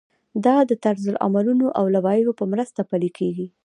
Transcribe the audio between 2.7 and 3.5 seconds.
پلی کیږي.